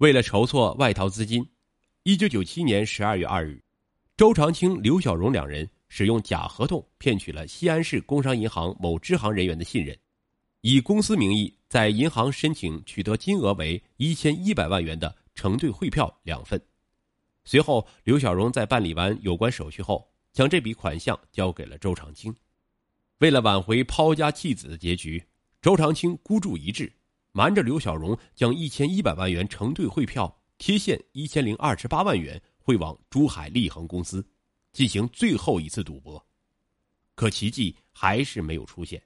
[0.00, 1.46] 为了筹措外逃资金，
[2.04, 3.62] 一九九七年十二月二日，
[4.16, 9.94] 周长青、刘小荣两人使用假合同骗取了西安市工商银行某支行人员的信任，
[10.62, 16.58] 以公司名义在银行申请取得金额为一千一百万元的承兑汇票两份。
[17.44, 22.34] 随后，刘小荣在办理完有关手续后，将这笔款项交给了周长青。
[23.18, 25.22] 为了挽回抛家弃子的结局，
[25.60, 26.90] 周长青孤注一掷。
[27.32, 34.26] 瞒着刘小荣，将一千一百万元承兑汇票贴现一千零二十八万元汇往珠海利恒公司，
[34.72, 36.24] 进行最后一次赌博。
[37.14, 39.02] 可奇迹还是没有出现，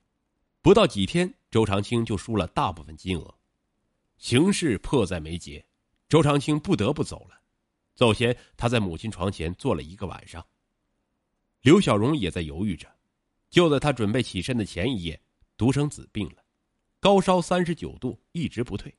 [0.62, 3.34] 不到几天，周长青就输了大部分金额，
[4.18, 5.64] 形势迫在眉睫，
[6.08, 7.40] 周长青不得不走了。
[7.94, 10.44] 走前，他在母亲床前坐了一个晚上。
[11.60, 12.88] 刘小荣也在犹豫着，
[13.50, 15.20] 就在他准备起身的前一夜，
[15.56, 16.43] 独生子病了。
[17.04, 18.90] 高烧三十九度，一直不退。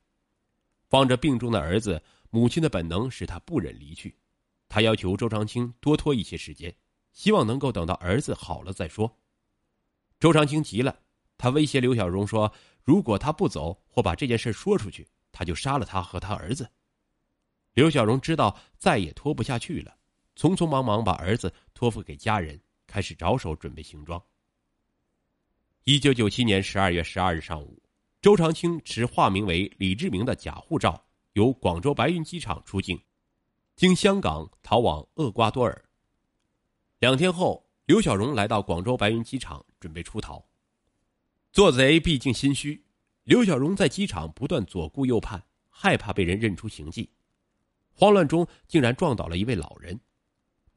[0.89, 4.15] 望着病中的儿子，母亲的本能使他不忍离去。
[4.69, 6.71] 他要求周长青多拖一些时间，
[7.13, 9.11] 希望能够等到儿子好了再说。
[10.19, 10.99] 周长青急了，
[11.35, 12.53] 他威胁刘小荣说
[12.85, 16.69] ：“如果他不走或把这件事说出去，他就杀了他和他儿子。”
[17.73, 19.97] 刘小荣知道再也拖不下去了，
[20.35, 24.23] 匆匆忙忙把儿子托付给家人，开始着手准备行装。
[25.85, 27.81] 一九九七年十二月十二日上午。
[28.25, 30.99] 周长青持化名为李志明的假护照，
[31.33, 32.99] 由广州白云机场出境，
[33.75, 35.85] 经香港逃往厄瓜多尔。
[36.97, 40.43] 两天后，刘小荣来到广州白云机场，准备出逃。
[41.51, 42.83] 做贼毕竟心虚，
[43.25, 47.07] 刘小荣在机场不断左顾右盼，害怕被人认出行迹。
[47.93, 49.99] 慌乱中，竟然撞倒了一位老人。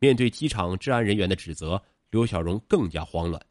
[0.00, 3.42] 面对机场治安人员的指责，刘小荣更加慌乱。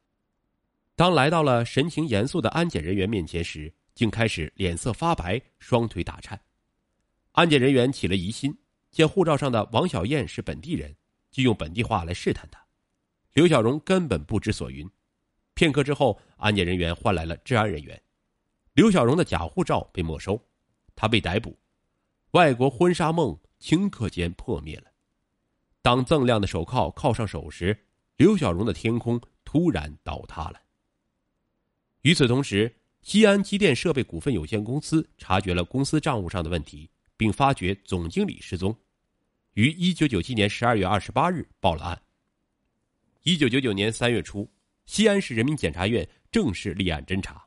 [0.96, 6.40] 当来到了神情严肃的安检人员面前时，竟开始脸色发白，双腿打颤。
[7.32, 8.56] 安检人员起了疑心，
[8.92, 10.96] 见护照上的王小燕是本地人，
[11.32, 12.64] 就用本地话来试探她。
[13.34, 14.88] 刘小荣根本不知所云。
[15.56, 18.00] 片刻之后，安检人员换来了治安人员，
[18.74, 20.40] 刘小荣的假护照被没收，
[20.96, 21.58] 他被逮捕。
[22.32, 24.92] 外国婚纱梦顷刻间破灭了。
[25.82, 27.76] 当锃亮的手铐铐上手时，
[28.18, 30.62] 刘小荣的天空突然倒塌了。
[32.02, 38.78] 与此同时，西安机电设备股份有限公司察觉了公司账务上的问题，并发觉总经理失踪，
[39.54, 42.02] 于一九九七年十二月二十八日报了案。
[43.24, 44.50] 一九九九年三月初，
[44.86, 47.46] 西安市人民检察院正式立案侦查。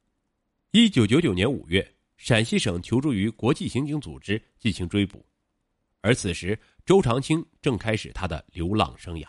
[0.73, 5.25] 一九九九年五月，陕西省求助于国际刑警组织进行追捕，
[6.01, 9.27] 而此时周长青正开始他的流浪生涯。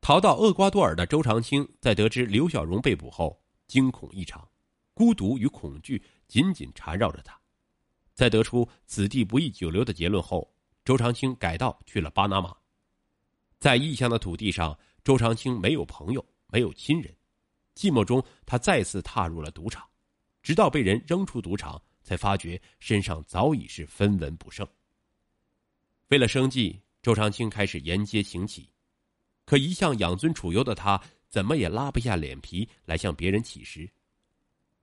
[0.00, 4.46] 逃到厄瓜多尔的周长青，在得知刘小荣被捕后，惊恐异常。
[4.96, 7.38] 孤独与恐惧紧紧缠绕着他，
[8.14, 10.50] 在得出此地不宜久留的结论后，
[10.86, 12.56] 周长青改道去了巴拿马。
[13.58, 14.74] 在异乡的土地上，
[15.04, 17.14] 周长青没有朋友，没有亲人，
[17.74, 19.86] 寂寞中，他再次踏入了赌场，
[20.42, 24.66] 直到被人扔出赌场，才发觉身上早已是分文不剩。
[26.08, 28.66] 为了生计，周长青开始沿街行乞，
[29.44, 30.98] 可一向养尊处优的他，
[31.28, 33.86] 怎么也拉不下脸皮来向别人乞食。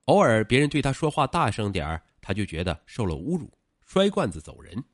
[0.06, 3.50] 偶尔别人对他说话大声点儿，他就觉得受了侮辱，
[3.80, 4.84] 摔罐子走人。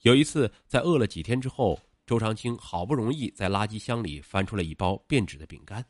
[0.00, 5.84] 有一次，在饿了几天之后，周长青好不容易在垃圾箱里翻出了一包变质的饼干，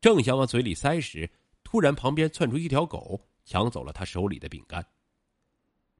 [0.00, 1.30] 正想往嘴里塞时，
[1.62, 4.82] 突然旁边窜出一条狗，抢走了他手里的饼干。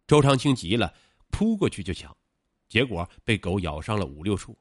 [0.06, 0.94] 周长青急了，
[1.30, 2.16] 扑过去就抢，
[2.68, 4.58] 结果被狗咬伤了五六处，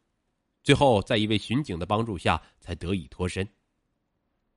[0.63, 3.47] 最后在一位巡警的帮助下才得以脱身。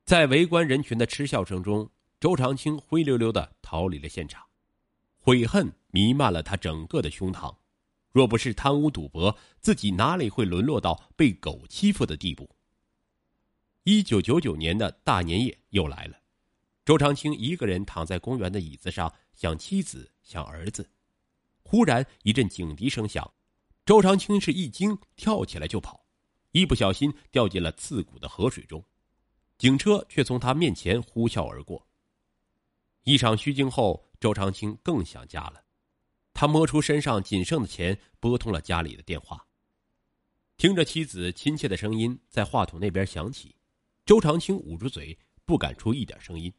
[0.04, 1.88] 在围观人群的嗤笑声中。
[2.22, 4.46] 周长青灰溜溜的逃离了现场，
[5.18, 7.56] 悔恨弥漫了他整个的胸膛。
[8.12, 12.48] 若不是贪污赌博，自己哪里会沦落到被狗欺负的地步？
[13.82, 16.20] 一九九九年的大年夜又来了，
[16.84, 20.88] 周长青一个人躺在公园的椅子上，想妻子，想儿子。
[21.64, 23.34] 忽然一阵警笛声响，
[23.84, 26.06] 周长青是一惊，跳起来就跑，
[26.52, 28.84] 一不小心掉进了刺骨的河水中，
[29.58, 31.84] 警车却从他面前呼啸而过。
[33.04, 35.62] 一场虚惊后，周长青更想家了。
[36.32, 39.44] 他摸出身上仅剩的钱，拨通了家里的电话。
[40.56, 43.54] 听着妻子亲切的声音在话筒那边响起，
[44.06, 46.52] 周长青捂住嘴，不敢出一点声音。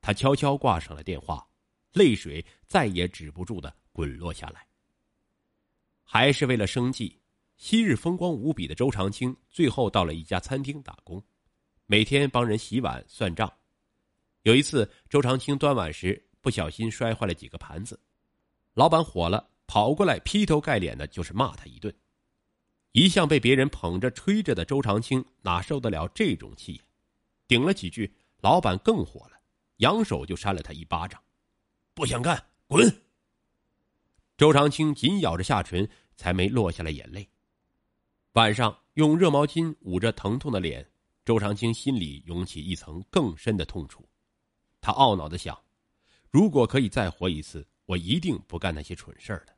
[0.00, 1.46] 他悄悄挂上了电话，
[1.92, 4.66] 泪水再也止不住的滚落下来。
[6.02, 7.18] 还是为了生计，
[7.56, 11.22] 昔日风光无比的周长青，最后到了一家餐厅打工，
[11.86, 13.50] 每天帮人洗碗算账。
[14.44, 17.98] 有一次，周长青端碗时不小心摔坏了几个盘子，
[18.74, 21.94] 老板火了，跑过来劈头盖脸的就是骂他一顿。
[22.92, 26.78] 一向被别人捧着吹着的周长青哪受得了这种气，
[27.48, 29.40] 顶了几句，老板更火了，
[29.78, 31.18] 扬手就扇了他一巴掌
[31.94, 33.02] ：“不想干，滚！”
[34.36, 37.26] 周长青紧咬着下唇，才没落下了眼泪。
[38.34, 40.86] 晚上用热毛巾捂着疼痛的脸，
[41.24, 44.06] 周长青心里涌起一层更深的痛楚。
[44.84, 45.58] 他懊恼的想
[46.30, 49.54] ：“如果可以再活一次，我一定不干那些蠢事儿了。”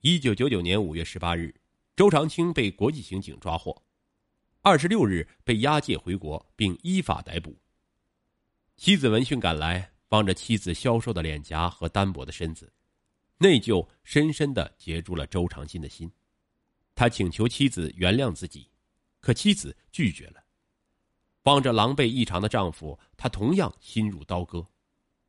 [0.00, 1.52] 一九九九年五月十八日。
[1.96, 3.82] 周长青被国际刑警抓获，
[4.60, 7.58] 二十六日被押解回国，并依法逮捕。
[8.76, 12.70] 妻子闻讯赶来，望着妻子消瘦的脸颊和单薄的身子，
[13.38, 16.12] 内疚深深的结住了周长青的心。
[16.94, 18.70] 他请求妻子原谅自己，
[19.20, 20.45] 可妻子拒绝了。
[21.46, 24.66] 望着狼狈异常的丈夫，她同样心如刀割，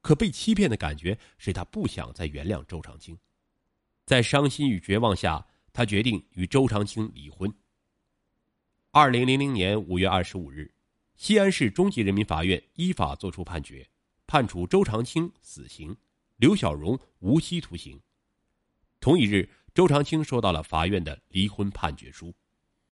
[0.01, 3.17] 可被欺骗的感觉使她不想再原谅周长青。
[4.05, 5.45] 在伤心与绝望下。
[5.73, 7.53] 她决定与周长青离婚。
[8.89, 10.73] 二零零零年五月二十五日，
[11.15, 13.87] 西安市中级人民法院依法作出判决，
[14.25, 15.95] 判处周长青死刑，
[16.37, 18.01] 刘小荣无期徒刑。
[18.99, 22.33] 同一日，周长青收到了法院的离婚判决书。